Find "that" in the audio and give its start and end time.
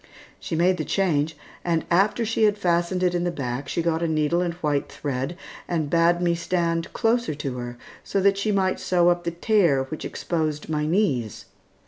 8.19-8.39